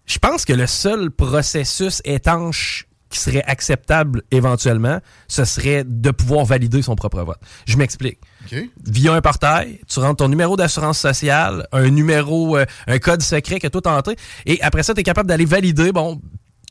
Je 0.05 0.19
pense 0.19 0.43
que 0.43 0.51
le 0.51 0.67
seul 0.67 1.09
processus 1.09 2.01
étanche 2.03 2.85
qui 3.11 3.19
serait 3.19 3.43
acceptable 3.43 4.23
éventuellement, 4.31 4.99
ce 5.27 5.45
serait 5.45 5.83
de 5.85 6.09
pouvoir 6.11 6.45
valider 6.45 6.81
son 6.81 6.95
propre 6.95 7.21
vote. 7.21 7.39
Je 7.67 7.77
m'explique. 7.77 8.19
OK. 8.45 8.57
Via 8.85 9.13
un 9.13 9.21
portail, 9.21 9.79
tu 9.87 9.99
rentres 9.99 10.17
ton 10.17 10.29
numéro 10.29 10.57
d'assurance 10.57 10.97
sociale, 10.97 11.67
un 11.71 11.89
numéro, 11.89 12.57
euh, 12.57 12.65
un 12.87 12.97
code 12.97 13.21
secret 13.21 13.59
que 13.59 13.67
toi 13.67 13.81
t'as 13.81 13.97
entré, 13.97 14.15
et 14.45 14.61
après 14.61 14.81
ça, 14.83 14.93
tu 14.93 15.01
es 15.01 15.03
capable 15.03 15.29
d'aller 15.29 15.45
valider, 15.45 15.91
bon, 15.91 16.19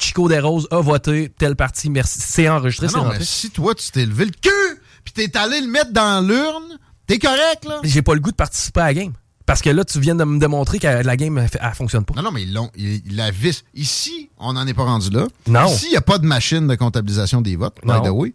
Chico 0.01 0.29
Desroses 0.29 0.67
a 0.71 0.81
voté 0.81 1.29
telle 1.29 1.57
partie, 1.57 1.91
merci. 1.91 2.21
C'est 2.21 2.49
enregistré, 2.49 2.89
c'est 2.89 2.99
mais 2.99 3.25
si 3.25 3.51
toi, 3.51 3.75
tu 3.75 3.91
t'es 3.91 4.07
levé 4.07 4.25
le 4.25 4.33
cul, 4.33 4.81
puis 5.05 5.13
t'es 5.13 5.37
allé 5.37 5.61
le 5.61 5.69
mettre 5.69 5.93
dans 5.93 6.27
l'urne, 6.27 6.79
t'es 7.07 7.19
correct, 7.19 7.67
là? 7.67 7.81
J'ai 7.85 8.03
pas 8.03 8.15
le 8.15 8.21
goût 8.21 8.31
de 8.31 8.37
participer 8.37 8.81
à 8.81 8.85
la 8.87 8.95
game. 8.95 9.13
Parce 9.51 9.63
que 9.63 9.71
là, 9.71 9.85
tu 9.85 9.99
viens 9.99 10.15
de 10.15 10.23
me 10.23 10.39
démontrer 10.39 10.79
que 10.79 10.87
la 10.87 11.17
game, 11.17 11.37
elle, 11.39 11.49
elle 11.61 11.75
fonctionne 11.75 12.05
pas. 12.05 12.15
Non, 12.15 12.23
non, 12.23 12.31
mais 12.31 12.43
ils 12.45 12.55
l'ont. 12.55 12.71
la 13.11 13.33
vis. 13.33 13.65
Ici, 13.75 14.31
on 14.39 14.53
n'en 14.53 14.65
est 14.65 14.75
pas 14.75 14.85
rendu 14.85 15.11
là. 15.11 15.27
Non. 15.49 15.67
Ici, 15.67 15.87
il 15.89 15.91
n'y 15.91 15.97
a 15.97 16.01
pas 16.03 16.19
de 16.19 16.25
machine 16.25 16.69
de 16.69 16.75
comptabilisation 16.77 17.41
des 17.41 17.57
votes, 17.57 17.79
by 17.85 18.01
the 18.01 18.11
way. 18.13 18.33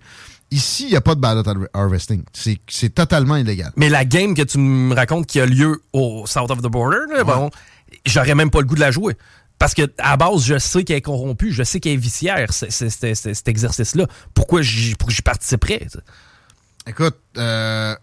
Ici, 0.52 0.84
il 0.88 0.90
n'y 0.90 0.98
a 0.98 1.02
pas 1.02 1.16
de 1.16 1.22
ballot 1.22 1.42
har- 1.48 1.70
harvesting. 1.74 2.22
C'est 2.34 2.94
totalement 2.94 3.38
illégal. 3.38 3.72
Mais 3.78 3.88
la 3.88 4.04
game 4.04 4.36
que 4.36 4.42
tu 4.42 4.58
me 4.58 4.94
racontes 4.94 5.26
qui 5.26 5.40
a 5.40 5.46
lieu 5.46 5.82
au 5.94 6.26
South 6.28 6.52
of 6.52 6.60
the 6.62 6.68
Border, 6.68 6.98
là, 7.16 7.24
bon, 7.24 7.50
j'aurais 8.06 8.36
même 8.36 8.50
pas 8.52 8.60
le 8.60 8.66
goût 8.66 8.76
de 8.76 8.82
la 8.82 8.92
jouer. 8.92 9.16
Parce 9.58 9.74
que 9.74 9.84
à 10.00 10.18
base, 10.18 10.44
je 10.44 10.58
sais 10.60 10.84
qu'elle 10.84 10.98
est 10.98 11.02
corrompue, 11.02 11.54
je 11.54 11.64
sais 11.64 11.80
qu'elle 11.80 11.94
est 11.94 11.96
vicière, 11.96 12.52
cet 12.52 13.48
exercice-là. 13.48 14.06
Pourquoi 14.34 14.62
j'y 14.64 14.96
participerais? 15.24 15.88
Écoute, 16.88 17.16
euh, 17.38 17.96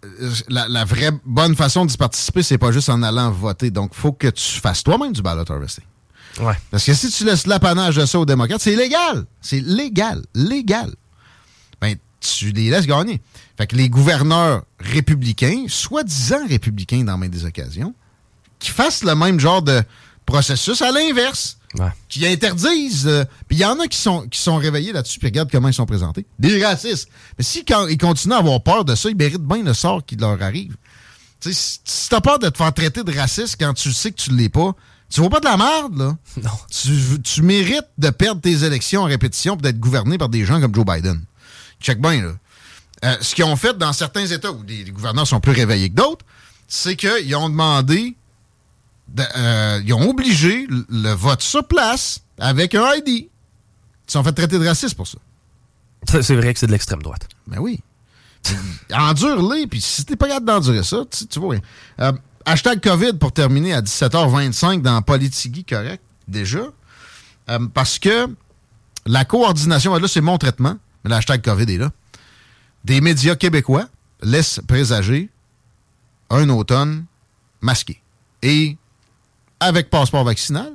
la, 0.49 0.67
la 0.69 0.85
vraie 0.85 1.13
bonne 1.25 1.55
façon 1.55 1.85
d'y 1.85 1.97
participer, 1.97 2.43
c'est 2.43 2.59
pas 2.59 2.73
juste 2.73 2.89
en 2.89 3.03
allant 3.03 3.31
voter. 3.31 3.71
Donc, 3.71 3.95
faut 3.95 4.13
que 4.13 4.29
tu 4.29 4.61
fasses 4.61 4.83
toi-même 4.83 5.13
du 5.13 5.23
ballot 5.23 5.45
harvesting. 5.49 5.85
Ouais. 6.41 6.55
Parce 6.71 6.85
que 6.85 6.95
si 6.95 7.11
tu 7.11 7.25
laisses 7.25 7.47
l'apanage 7.47 7.97
de 7.97 8.07
ça 8.07 8.19
aux 8.19 8.27
démocrates, 8.27 8.61
c'est 8.61 8.75
légal. 8.75 9.25
C'est 9.41 9.61
légal. 9.61 10.23
Légal. 10.35 10.95
Ben, 11.81 11.97
tu 12.21 12.51
les 12.53 12.71
laisses 12.71 12.87
gagner. 12.87 13.21
Fait 13.57 13.67
que 13.67 13.77
les 13.77 13.89
gouverneurs 13.89 14.65
républicains, 14.81 15.67
soi-disant 15.69 16.47
républicains 16.49 17.05
dans 17.05 17.19
bien 17.19 17.29
des 17.29 17.45
occasions, 17.45 17.95
qui 18.59 18.71
fassent 18.71 19.05
le 19.05 19.15
même 19.15 19.39
genre 19.39 19.63
de 19.63 19.83
processus 20.27 20.83
à 20.83 20.91
l'inverse. 20.91 21.59
Ouais. 21.79 21.89
Qui 22.09 22.27
interdisent. 22.27 23.07
euh, 23.07 23.25
Puis 23.49 23.57
il 23.57 23.61
y 23.61 23.65
en 23.65 23.81
a 23.81 23.87
qui 23.89 23.97
sont, 23.97 24.29
qui 24.29 24.39
sont 24.39 24.57
réveillés 24.57 24.93
là-dessus, 24.93 25.19
puis 25.19 25.29
regarde 25.29 25.51
comment 25.51 25.69
ils 25.69 25.75
sont 25.75 25.87
présentés. 25.87 26.27
Des 26.39 26.63
racistes. 26.63 27.09
Mais 27.39 27.45
si 27.45 27.65
quand 27.65 27.87
ils 27.87 27.97
continuent 27.97 28.35
à 28.35 28.39
avoir 28.39 28.63
peur 28.63 28.85
de 28.85 28.95
ça, 28.95 29.09
ils 29.09 29.17
méritent 29.17 29.39
bien 29.47 29.63
le 29.63 29.73
sort 29.73 30.05
qui 30.05 30.17
leur 30.17 30.43
arrive. 30.43 30.77
Tu 31.41 31.53
sais, 31.55 31.79
si, 31.85 32.09
t'as 32.11 32.21
peur 32.21 32.39
de 32.39 32.49
te 32.51 32.57
faire 32.59 32.73
traiter 32.75 33.03
de 33.03 33.19
raciste 33.19 33.57
quand 33.59 33.73
tu 33.73 33.91
sais 33.93 34.13
que 34.13 34.21
tu 34.21 34.31
l'es 34.37 34.51
pas, 34.51 34.73
tu 35.11 35.21
vois 35.21 35.31
pas 35.31 35.41
de 35.41 35.47
la 35.47 35.57
merde, 35.57 35.97
là. 35.97 36.17
Non. 36.43 36.51
Tu, 36.71 37.21
tu 37.23 37.41
mérites 37.43 37.89
de 37.97 38.11
perdre 38.11 38.43
tes 38.43 38.65
élections 38.65 39.01
en 39.01 39.07
répétition 39.07 39.55
pour 39.55 39.63
d'être 39.63 39.81
gouverné 39.81 40.19
par 40.19 40.29
des 40.29 40.45
gens 40.45 40.61
comme 40.61 40.75
Joe 40.75 40.85
Biden. 40.85 41.23
Check 41.81 42.01
bien, 42.03 42.21
là. 42.23 42.33
Euh, 43.05 43.17
ce 43.23 43.35
qu'ils 43.35 43.45
ont 43.45 43.57
fait 43.57 43.77
dans 43.79 43.93
certains 43.95 44.27
États 44.27 44.53
où 44.53 44.63
les, 44.63 44.85
les 44.85 44.91
gouverneurs 44.93 45.27
sont 45.27 45.41
plus 45.41 45.53
réveillés 45.53 45.89
que 45.91 45.97
d'autres, 45.97 46.25
c'est 46.69 46.97
qu'ils 46.97 47.35
ont 47.35 47.49
demandé, 47.49 48.15
de- 49.09 49.23
euh, 49.37 49.81
ils 49.85 49.93
ont 49.93 50.09
obligé 50.11 50.67
le, 50.69 51.13
vote 51.13 51.43
sur 51.43 51.67
place 51.67 52.23
avec 52.39 52.75
un 52.75 52.95
ID. 52.95 53.09
Ils 53.09 53.29
se 54.07 54.13
sont 54.13 54.25
fait 54.25 54.33
traiter 54.33 54.59
de 54.59 54.67
raciste 54.67 54.95
pour 54.95 55.07
ça. 55.07 55.19
C'est 56.23 56.35
vrai 56.37 56.53
que 56.53 56.59
c'est 56.59 56.67
de 56.67 56.73
l'extrême 56.73 57.03
droite. 57.03 57.29
Ben 57.47 57.59
oui. 57.59 57.81
Endure-les, 58.93 59.67
puis 59.69 59.81
si 59.81 60.05
t'es 60.05 60.17
pas 60.17 60.27
capable 60.27 60.47
d'endurer 60.47 60.83
ça, 60.83 61.05
tu, 61.11 61.27
tu 61.27 61.39
vois 61.39 61.53
rien. 61.53 61.61
Euh, 62.01 62.13
hashtag 62.45 62.81
COVID 62.81 63.15
pour 63.15 63.33
terminer 63.33 63.73
à 63.73 63.81
17h25 63.83 64.83
dans 64.83 65.01
Politigui, 65.03 65.65
correct, 65.65 66.03
déjà. 66.27 66.63
Euh, 67.51 67.69
parce 67.73 67.99
que 67.99 68.29
la 69.07 69.25
coordination, 69.25 69.95
là, 69.97 70.09
c'est 70.09 70.21
mon 70.21 70.39
traitement, 70.39 70.77
mais 71.05 71.11
le 71.11 71.17
hashtag 71.17 71.43
COVID 71.43 71.73
est 71.73 71.79
là. 71.79 71.91
Des 72.85 73.01
médias 73.01 73.37
québécois 73.37 73.87
laissent 74.23 74.61
présager 74.67 75.31
un 76.31 76.49
automne 76.49 77.05
masqué. 77.61 78.03
Et 78.43 78.77
avec 79.63 79.91
passeport 79.91 80.25
vaccinal, 80.25 80.73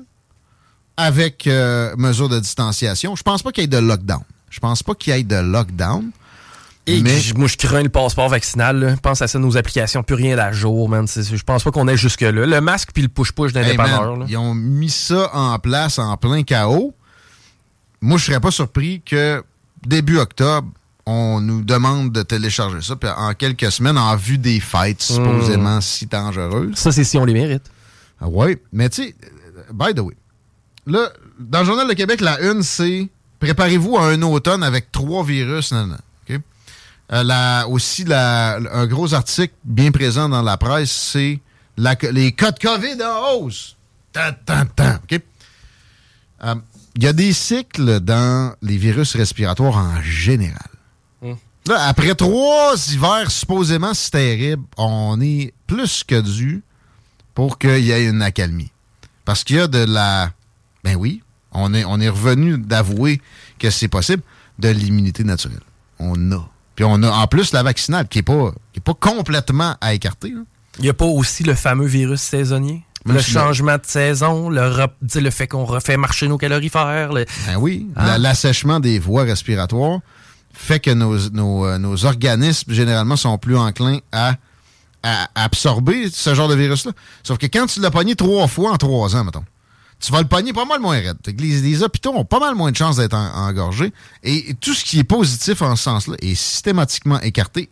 avec 0.96 1.46
euh, 1.48 1.94
mesure 1.98 2.30
de 2.30 2.40
distanciation, 2.40 3.16
je 3.16 3.24
pense 3.24 3.44
pas 3.44 3.52
qu'il 3.52 3.64
y 3.64 3.66
ait 3.66 3.68
de 3.68 3.78
lockdown. 3.78 4.22
Je 4.50 4.60
pense 4.60 4.82
pas 4.84 4.96
qu'il 4.96 5.14
y 5.16 5.20
ait 5.20 5.24
de 5.24 5.36
lockdown. 5.36 6.10
Et 6.90 7.02
Mais- 7.02 7.20
moi, 7.36 7.48
je 7.50 7.58
crains 7.58 7.84
le 7.84 7.90
passeport 7.90 8.30
vaccinal. 8.30 8.80
là. 8.80 8.96
Pense 9.02 9.22
à 9.22 9.28
ça, 9.28 9.38
nos 9.40 9.58
applications, 9.58 10.04
plus 10.04 10.16
rien 10.16 10.38
à 10.38 10.54
jour, 10.54 10.88
man. 10.88 11.06
Je 11.06 11.44
pense 11.44 11.64
pas 11.64 11.72
qu'on 11.72 11.88
ait 11.90 11.98
jusque-là. 11.98 12.32
Le 12.32 12.62
masque 12.62 12.92
puis 12.94 13.04
le 13.04 13.10
push-push 13.10 13.52
d'un 13.52 13.62
Hey, 13.64 13.76
man, 13.76 14.26
ils 14.30 14.38
ont 14.38 14.54
mis 14.56 14.90
ça 14.90 15.30
en 15.36 15.60
place 15.60 16.00
en 16.00 16.16
plein 16.16 16.44
chaos. 16.44 16.94
Moi, 18.00 18.18
je 18.18 18.26
serais 18.26 18.40
pas 18.40 18.52
surpris 18.52 19.02
que 19.06 19.44
début 19.86 20.18
octobre, 20.18 20.70
on 21.06 21.42
nous 21.42 21.62
demande 21.62 22.14
de 22.14 22.22
télécharger 22.22 22.82
ça. 22.82 22.96
Puis 22.96 23.10
en 23.10 23.34
quelques 23.34 23.70
semaines, 23.72 23.98
en 23.98 24.16
vue 24.16 24.38
des 24.38 24.62
fêtes 24.62 25.06
Hmm. 25.10 25.16
supposément 25.16 25.82
si 25.82 26.06
dangereuses. 26.06 26.76
Ça, 26.76 26.94
c'est 26.94 27.04
si 27.04 27.18
on 27.18 27.26
les 27.26 27.34
mérite. 27.34 27.64
Ah 28.20 28.28
ouais, 28.28 28.62
mais 28.72 28.90
tu 28.90 29.04
sais, 29.04 29.16
by 29.74 29.94
the 29.94 30.00
way, 30.00 30.16
là, 30.86 31.10
dans 31.40 31.60
le 31.60 31.66
Journal 31.66 31.88
de 31.88 31.94
Québec, 31.94 32.20
la 32.22 32.40
une, 32.42 32.64
c'est 32.64 33.08
préparez-vous 33.40 33.98
à 33.98 34.08
un 34.08 34.22
automne 34.24 34.64
avec 34.64 34.92
trois 34.92 35.24
virus. 35.24 35.72
nan, 35.72 35.90
nan? 35.90 36.00
Euh, 37.14 37.24
la- 37.24 37.68
aussi, 37.70 38.04
la- 38.04 38.58
un 38.74 38.86
gros 38.86 39.14
article 39.14 39.54
bien 39.64 39.92
présent 39.92 40.28
dans 40.28 40.42
la 40.42 40.58
presse, 40.58 40.92
c'est 40.92 41.40
les 42.12 42.32
cas 42.34 42.52
de 42.52 42.60
COVID 42.60 42.98
en 43.04 43.32
hausse. 43.36 43.78
Euh, 46.44 46.56
Il 46.96 47.04
y 47.04 47.08
a 47.08 47.14
des 47.14 47.32
cycles 47.32 48.00
dans 48.00 48.56
les 48.64 48.76
virus 48.78 49.16
respiratoires 49.16 49.78
en 49.78 50.02
général. 50.02 50.58
Là, 51.68 51.84
après 51.88 52.16
trois 52.16 52.74
hivers 52.92 53.30
supposément 53.30 53.94
si 53.94 54.10
terribles, 54.10 54.64
on 54.78 55.20
est 55.22 55.54
plus 55.68 56.04
que 56.04 56.20
dû 56.20 56.64
pour 57.38 57.60
qu'il 57.60 57.84
y 57.86 57.92
ait 57.92 58.08
une 58.10 58.24
accalmie. 58.24 58.72
Parce 59.24 59.44
qu'il 59.44 59.58
y 59.58 59.60
a 59.60 59.68
de 59.68 59.84
la... 59.86 60.32
Ben 60.84 60.96
oui, 60.96 61.22
on 61.52 61.72
est, 61.76 61.86
on 61.86 62.00
est 62.00 62.10
revenu 62.10 62.58
d'avouer 62.58 63.22
que 63.60 63.70
c'est 63.70 63.88
possible, 63.90 64.24
de 64.58 64.70
l'immunité 64.70 65.24
naturelle. 65.24 65.60
On 66.00 66.32
a. 66.32 66.50
Puis 66.76 66.84
on 66.84 67.04
a 67.04 67.12
en 67.12 67.28
plus 67.28 67.52
la 67.54 67.62
vaccinale 67.62 68.08
qui 68.08 68.18
n'est 68.18 68.24
pas, 68.24 68.52
qui 68.74 68.80
est 68.80 68.82
pas 68.84 68.96
complètement 68.96 69.76
à 69.82 69.94
écarter. 69.94 70.30
là. 70.32 70.42
Il 70.80 70.82
n'y 70.86 70.90
a 70.90 70.96
pas 70.96 71.06
aussi 71.06 71.44
le 71.44 71.54
fameux 71.54 71.86
virus 71.86 72.22
saisonnier? 72.22 72.84
Même 73.06 73.18
le 73.18 73.22
si 73.22 73.30
changement 73.30 73.76
de 73.78 73.86
saison, 73.86 74.50
le, 74.50 74.88
le 75.16 75.30
fait 75.30 75.48
qu'on 75.48 75.66
refait 75.66 75.96
marcher 75.96 76.28
nos 76.28 76.40
calorifères. 76.40 77.14
le- 77.14 77.26
Ben 77.46 77.58
oui, 77.60 77.86
Ah. 77.96 78.08
la- 78.08 78.18
l'assèchement 78.18 78.80
des 78.80 78.98
voies 78.98 79.26
respiratoires 79.26 80.00
fait 80.54 80.80
que 80.80 80.90
nos, 80.90 81.30
nos, 81.30 81.68
euh, 81.68 81.78
nos 81.78 82.04
organismes, 82.06 82.74
généralement, 82.74 83.16
sont 83.16 83.38
plus 83.38 83.56
enclins 83.56 84.00
à, 84.12 84.38
à 85.04 85.30
absorber 85.36 86.10
ce 86.12 86.34
genre 86.36 86.48
de 86.48 86.56
virus-là. 86.56 86.92
Sauf 87.24 87.38
que 87.38 87.46
quand 87.46 87.68
tu 87.68 87.80
l'as 87.80 87.92
pogné 87.92 88.16
trois 88.16 88.48
fois 88.48 88.72
en 88.72 88.78
trois 88.78 89.16
ans, 89.16 89.24
mettons, 89.24 89.44
tu 90.00 90.12
vas 90.12 90.22
le 90.22 90.28
pogner 90.28 90.54
pas 90.54 90.66
mal 90.66 90.80
moins 90.80 91.00
raide. 91.00 91.18
Les, 91.40 91.82
hôpitaux 91.84 92.12
ont 92.12 92.26
pas 92.26 92.40
mal 92.40 92.56
moins 92.56 92.72
de 92.72 92.78
chances 92.78 92.98
d'être 92.98 93.16
en- 93.16 93.48
engorgés. 93.48 93.94
Et 94.24 94.54
tout 94.60 94.74
ce 94.74 94.84
qui 94.86 95.00
est 95.00 95.04
positif 95.04 95.62
en 95.62 95.76
ce 95.76 95.84
sens-là 95.84 96.16
est 96.22 96.36
systématiquement 96.36 97.20
écarté 97.22 97.70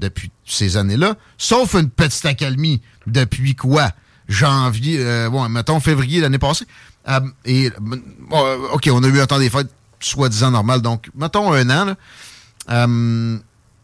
depuis 0.00 0.30
ces 0.44 0.76
années-là, 0.76 1.16
sauf 1.38 1.74
une 1.74 1.88
petite 1.90 2.24
accalmie 2.26 2.82
depuis 3.06 3.54
quoi? 3.54 3.90
Janvier, 4.28 4.98
euh, 5.00 5.30
bon, 5.30 5.48
mettons 5.48 5.80
février 5.80 6.20
l'année 6.20 6.38
passée. 6.38 6.66
Euh, 7.08 7.20
et, 7.44 7.70
euh, 7.70 8.68
OK, 8.72 8.88
on 8.92 9.02
a 9.04 9.08
eu 9.08 9.20
un 9.20 9.26
temps 9.26 9.38
des 9.38 9.50
fêtes 9.50 9.70
soi-disant 10.00 10.50
normale. 10.50 10.82
Donc, 10.82 11.08
mettons 11.14 11.52
un 11.52 11.70
an. 11.70 11.84
Là. 11.84 12.86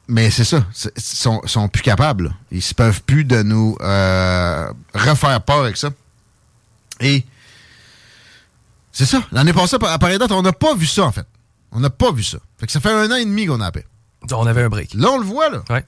Mais 0.08 0.30
c'est 0.30 0.44
ça. 0.44 0.64
Ils 0.96 1.02
sont, 1.02 1.40
sont, 1.46 1.68
plus 1.68 1.82
capables. 1.82 2.24
Là. 2.24 2.30
Ils 2.50 2.56
ne 2.58 2.74
peuvent 2.74 3.02
plus 3.02 3.24
de 3.24 3.42
nous 3.42 3.76
euh, 3.80 4.70
refaire 4.94 5.40
peur 5.42 5.60
avec 5.60 5.76
ça. 5.76 5.90
Et 7.00 7.24
c'est 8.92 9.06
ça. 9.06 9.22
L'année 9.32 9.52
passée, 9.52 9.76
à 9.80 9.98
pareille 9.98 10.18
date, 10.18 10.32
on 10.32 10.42
n'a 10.42 10.52
pas 10.52 10.74
vu 10.74 10.86
ça, 10.86 11.04
en 11.04 11.12
fait. 11.12 11.26
On 11.70 11.80
n'a 11.80 11.90
pas 11.90 12.12
vu 12.12 12.22
ça. 12.22 12.38
Fait 12.58 12.66
que 12.66 12.72
ça 12.72 12.80
fait 12.80 12.90
un 12.90 13.10
an 13.10 13.16
et 13.16 13.24
demi 13.24 13.46
qu'on 13.46 13.60
a 13.60 13.66
appelé. 13.66 13.86
On 14.30 14.46
avait 14.46 14.62
un 14.62 14.68
break. 14.68 14.94
Là, 14.94 15.08
on 15.10 15.18
le 15.18 15.24
voit, 15.24 15.48
là. 15.48 15.62
Ouais. 15.70 15.84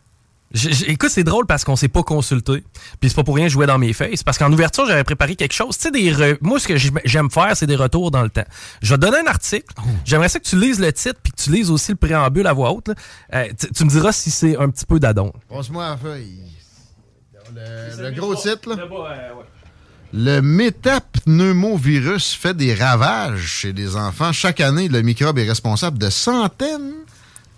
Écoute, 0.87 1.11
c'est 1.11 1.25
drôle 1.25 1.47
parce 1.47 1.65
qu'on 1.65 1.77
s'est 1.77 1.89
pas 1.89 2.03
consulté. 2.03 2.65
Puis 3.01 3.11
c'est 3.11 3.17
pas 3.17 3.25
pour 3.25 3.37
rien 3.37 3.49
jouer 3.49 3.67
dans 3.67 3.79
mes 3.79 3.93
faces. 3.93 4.23
Parce 4.23 4.39
qu'en 4.39 4.53
ouverture, 4.53 4.87
j'avais 4.87 5.05
préparé 5.05 5.37
quelque 5.37 5.53
chose. 5.53 5.77
Tu 5.77 5.85
sais, 5.85 5.91
des 5.91 6.37
moi, 6.41 6.61
ce 6.61 6.69
que 6.69 6.77
j'aime 7.05 7.31
faire, 7.31 7.57
c'est 7.57 7.67
des 7.67 7.77
retours 7.77 8.11
dans 8.11 8.23
le 8.23 8.31
temps. 8.31 8.45
Je 8.83 8.91
vais 8.91 8.97
te 8.97 9.01
donner 9.01 9.19
un 9.19 9.27
article. 9.27 9.67
Oh. 9.79 9.83
J'aimerais 10.05 10.29
ça 10.29 10.39
que 10.39 10.45
tu 10.45 10.59
lises 10.59 10.81
le 10.81 10.93
titre 10.93 11.19
puis 11.23 11.33
que 11.33 11.43
tu 11.43 11.51
lises 11.51 11.71
aussi 11.71 11.93
le 11.93 11.97
préambule 11.97 12.47
à 12.47 12.53
voix 12.53 12.73
haute. 12.73 12.91
Euh, 13.35 13.49
tu 13.75 13.85
me 13.85 13.91
diras 13.91 14.13
si 14.13 14.31
c'est 14.31 14.57
un 14.57 14.71
petit 14.71 14.87
peu 14.87 15.01
d'adon. 15.01 15.33
Passe-moi 15.49 15.89
la 15.89 15.97
feuille. 15.97 16.41
Le, 17.55 18.11
gros 18.13 18.35
titre, 18.35 18.71
là? 18.71 18.77
Le 20.13 20.41
métapneumovirus 20.41 22.35
fait 22.35 22.57
des 22.57 22.73
ravages 22.75 23.41
chez 23.41 23.73
les 23.73 23.97
enfants. 23.97 24.33
Chaque 24.33 24.61
année, 24.61 24.89
le 24.89 25.03
microbe 25.03 25.39
est 25.39 25.49
responsable 25.49 25.99
de 25.99 26.09
centaines 26.09 26.93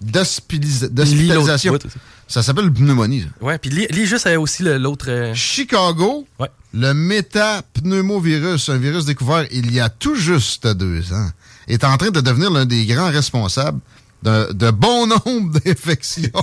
d'hospitalisations. 0.00 1.78
Ça 2.28 2.42
s'appelle 2.42 2.72
pneumonie. 2.72 3.22
Ça. 3.22 3.44
Ouais, 3.44 3.58
puis 3.58 3.70
lis, 3.70 4.06
juste 4.06 4.26
aussi 4.26 4.62
l'autre. 4.64 5.06
Euh, 5.08 5.34
Chicago, 5.34 6.26
ouais. 6.40 6.50
le 6.74 6.92
métapneumovirus, 6.92 8.68
un 8.68 8.78
virus 8.78 9.04
découvert 9.04 9.46
il 9.52 9.72
y 9.72 9.80
a 9.80 9.88
tout 9.88 10.16
juste 10.16 10.66
deux 10.66 11.12
ans, 11.12 11.30
est 11.68 11.84
en 11.84 11.96
train 11.96 12.10
de 12.10 12.20
devenir 12.20 12.50
l'un 12.50 12.64
des 12.66 12.84
grands 12.86 13.10
responsables 13.10 13.80
de, 14.22 14.52
de 14.52 14.70
bon 14.70 15.06
nombre 15.06 15.60
d'infections, 15.64 16.42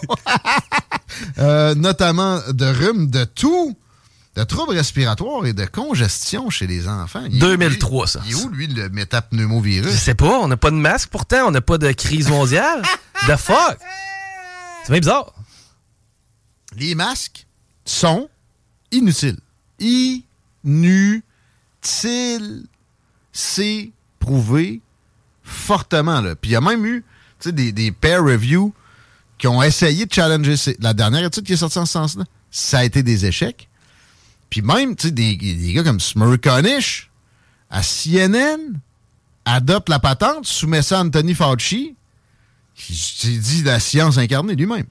euh, 1.40 1.76
notamment 1.76 2.40
de 2.50 2.66
rhume, 2.66 3.10
de 3.10 3.26
tout 3.26 3.76
de 4.36 4.44
troubles 4.44 4.74
respiratoires 4.74 5.46
et 5.46 5.54
de 5.54 5.66
congestion 5.66 6.50
chez 6.50 6.66
les 6.66 6.88
enfants. 6.88 7.24
2003, 7.30 8.08
ça. 8.08 8.22
Il 8.26 8.32
est 8.32 8.36
où, 8.36 8.50
lui, 8.50 8.68
le 8.68 8.90
métapneumovirus? 8.90 9.92
Je 9.92 9.98
sais 9.98 10.16
pas. 10.16 10.40
On 10.40 10.48
n'a 10.48 10.58
pas 10.58 10.72
de 10.72 10.76
masque, 10.76 11.10
pourtant. 11.10 11.48
On 11.48 11.52
n'a 11.52 11.62
pas 11.62 11.78
de 11.78 11.92
crise 11.92 12.30
mondiale. 12.30 12.82
The 13.28 13.38
fuck? 13.38 13.78
C'est 14.84 14.92
bien 14.92 15.02
bizarre. 15.02 15.34
Les 16.78 16.96
masques 16.96 17.46
sont 17.86 18.30
inutiles. 18.92 19.40
Inutiles. 19.80 20.24
C'est 23.32 23.92
prouvé 24.20 24.82
fortement. 25.44 26.22
Là. 26.22 26.36
Puis 26.36 26.52
il 26.52 26.54
y 26.54 26.58
a 26.58 26.62
même 26.62 26.86
eu 26.86 27.04
des, 27.46 27.72
des 27.72 27.92
peer 27.92 28.24
reviews 28.24 28.74
qui 29.38 29.48
ont 29.48 29.62
essayé 29.62 30.06
de 30.06 30.14
challenger. 30.14 30.56
La 30.80 30.94
dernière 30.94 31.26
étude 31.26 31.44
qui 31.44 31.54
est 31.54 31.58
sortie 31.58 31.80
en 31.80 31.86
ce 31.86 31.94
sens-là, 31.94 32.24
ça 32.50 32.80
a 32.80 32.84
été 32.84 33.04
des 33.04 33.26
échecs. 33.26 33.68
Puis 34.50 34.62
même, 34.62 34.96
tu 34.96 35.08
sais, 35.08 35.12
des, 35.12 35.36
gars 35.36 35.84
comme 35.84 36.00
Smurkonish 36.00 37.10
à 37.70 37.82
CNN 37.82 38.80
adopte 39.46 39.90
la 39.90 40.00
patente, 40.00 40.46
soumet 40.46 40.84
ça 40.84 41.00
à 41.00 41.04
Anthony 41.04 41.34
Fauci, 41.34 41.96
qui 42.76 43.40
dit 43.40 43.64
la 43.64 43.80
science 43.80 44.18
incarnée 44.18 44.56
lui-même. 44.56 44.86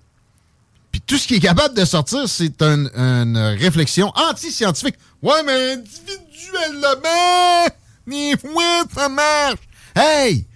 Puis 0.93 1.01
tout 1.01 1.19
ce 1.19 1.27
qui 1.27 1.37
est 1.37 1.41
capable 1.41 1.75
de 1.75 1.85
sortir, 1.85 2.29
c'est 2.29 2.63
une 2.63 3.57
réflexion 3.59 4.13
anti-scientifique. 4.15 4.97
Ouais, 5.23 5.43
mais 5.45 5.73
individuellement, 5.73 7.69
ni 8.07 8.37
fois, 8.37 8.85
ça 8.95 9.09
marche. 9.09 9.61
Hey! 9.97 10.47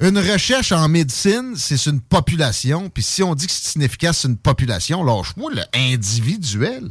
Une 0.00 0.18
recherche 0.18 0.72
en 0.72 0.88
médecine, 0.88 1.54
c'est 1.56 1.86
une 1.86 2.00
population. 2.00 2.88
Puis 2.88 3.02
si 3.02 3.22
on 3.22 3.34
dit 3.34 3.46
que 3.46 3.52
c'est 3.52 3.76
inefficace, 3.76 4.18
c'est 4.18 4.28
une 4.28 4.36
population, 4.36 5.04
lâche-moi 5.04 5.52
le 5.52 5.62
individuel. 5.72 6.90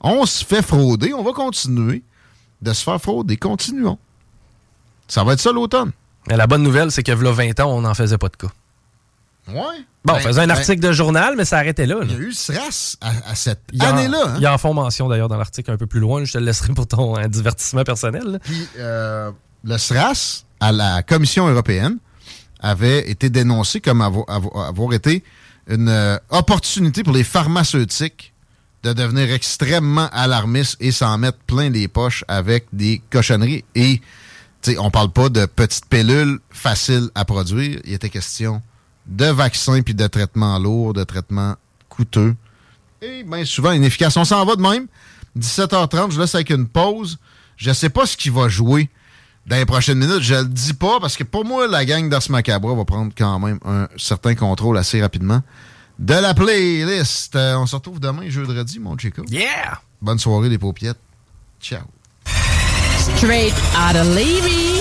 On 0.00 0.26
se 0.26 0.44
fait 0.44 0.62
frauder, 0.62 1.14
on 1.14 1.22
va 1.22 1.32
continuer 1.32 2.02
de 2.60 2.72
se 2.72 2.82
faire 2.82 3.00
frauder. 3.00 3.36
Continuons. 3.36 3.98
Ça 5.06 5.22
va 5.24 5.34
être 5.34 5.40
ça 5.40 5.52
l'automne. 5.52 5.92
La 6.26 6.46
bonne 6.46 6.62
nouvelle, 6.62 6.90
c'est 6.90 7.02
que 7.02 7.12
là 7.12 7.32
20 7.32 7.60
ans, 7.60 7.76
on 7.76 7.82
n'en 7.82 7.94
faisait 7.94 8.18
pas 8.18 8.28
de 8.28 8.36
cas. 8.36 8.52
Ouais. 9.48 9.54
Bon, 10.04 10.14
on 10.14 10.16
ben, 10.16 10.20
faisait 10.20 10.40
un 10.40 10.46
ben, 10.46 10.56
article 10.56 10.80
de 10.80 10.92
journal, 10.92 11.34
mais 11.36 11.44
ça 11.44 11.58
arraitait 11.58 11.86
là. 11.86 11.96
Il 12.02 12.10
y 12.10 12.14
a 12.14 12.18
eu 12.18 12.32
SRAS 12.32 12.96
à, 13.00 13.34
cette 13.34 13.60
année-là. 13.80 14.24
Hein? 14.26 14.34
Il 14.36 14.42
y 14.42 14.46
en 14.46 14.58
font 14.58 14.74
mention 14.74 15.08
d'ailleurs 15.08 15.28
dans 15.28 15.36
l'article 15.36 15.70
un 15.70 15.76
peu 15.76 15.86
plus 15.86 16.00
loin. 16.00 16.24
Je 16.24 16.32
te 16.32 16.38
le 16.38 16.44
laisserai 16.44 16.72
pour 16.74 16.86
ton 16.86 17.16
hein, 17.16 17.28
divertissement 17.28 17.84
personnel. 17.84 18.40
Puis 18.44 18.68
euh, 18.78 19.30
le 19.64 19.78
SRAS, 19.78 20.44
à 20.60 20.72
la 20.72 21.02
Commission 21.02 21.48
européenne, 21.48 21.98
avait 22.60 23.10
été 23.10 23.30
dénoncé 23.30 23.80
comme 23.80 24.00
avoir, 24.00 24.92
été 24.92 25.24
une 25.68 25.88
euh, 25.88 26.18
opportunité 26.30 27.02
pour 27.02 27.12
les 27.12 27.24
pharmaceutiques 27.24 28.32
de 28.84 28.92
devenir 28.92 29.32
extrêmement 29.32 30.08
alarmiste 30.12 30.76
et 30.80 30.90
s'en 30.90 31.18
mettre 31.18 31.38
plein 31.38 31.70
les 31.70 31.88
poches 31.88 32.24
avec 32.28 32.66
des 32.72 33.00
cochonneries. 33.10 33.64
Et 33.74 34.00
on 34.78 34.90
parle 34.90 35.10
pas 35.10 35.28
de 35.28 35.46
petites 35.46 35.86
pilules 35.86 36.38
faciles 36.50 37.08
à 37.14 37.24
produire. 37.24 37.80
Il 37.84 37.92
était 37.92 38.08
question 38.08 38.62
de 39.06 39.26
vaccins 39.26 39.82
puis 39.82 39.94
de 39.94 40.06
traitements 40.06 40.58
lourds, 40.58 40.94
de 40.94 41.04
traitements 41.04 41.56
coûteux. 41.88 42.34
Et 43.00 43.24
bien 43.24 43.44
souvent 43.44 43.72
inefficaces. 43.72 44.16
On 44.16 44.24
s'en 44.24 44.44
va 44.44 44.56
de 44.56 44.62
même. 44.62 44.86
17h30, 45.38 46.12
je 46.12 46.20
laisse 46.20 46.34
avec 46.34 46.50
une 46.50 46.68
pause. 46.68 47.18
Je 47.56 47.72
sais 47.72 47.90
pas 47.90 48.06
ce 48.06 48.16
qui 48.16 48.30
va 48.30 48.48
jouer 48.48 48.88
dans 49.46 49.56
les 49.56 49.66
prochaines 49.66 49.98
minutes. 49.98 50.22
Je 50.22 50.34
le 50.34 50.44
dis 50.44 50.74
pas 50.74 51.00
parce 51.00 51.16
que 51.16 51.24
pour 51.24 51.44
moi, 51.44 51.66
la 51.66 51.84
gang 51.84 52.08
d'Ars 52.08 52.22
Macabre 52.30 52.74
va 52.74 52.84
prendre 52.84 53.12
quand 53.16 53.38
même 53.38 53.58
un 53.64 53.88
certain 53.96 54.34
contrôle 54.34 54.78
assez 54.78 55.00
rapidement 55.00 55.42
de 55.98 56.14
la 56.14 56.34
playlist. 56.34 57.36
Euh, 57.36 57.56
on 57.56 57.66
se 57.66 57.76
retrouve 57.76 58.00
demain, 58.00 58.28
jeudi, 58.28 58.78
mon 58.78 58.96
Chico. 58.96 59.22
Yeah! 59.28 59.80
Bonne 60.00 60.18
soirée, 60.18 60.48
les 60.48 60.58
paupiettes. 60.58 60.98
Ciao. 61.60 61.84
Straight 63.16 63.54
out 63.76 63.96
of 63.96 64.08
Levy. 64.14 64.80